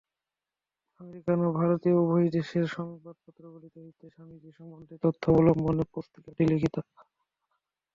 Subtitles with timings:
[0.99, 6.75] American ও ভারতীয় উভয় দেশের সংবাদপত্রগুলি হইতে স্বামীজী সম্বন্ধে তথ্য অবলম্বনে পুস্তিকাটি লিখিত।